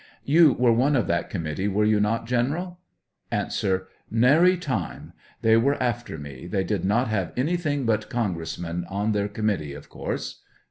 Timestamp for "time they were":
4.57-5.75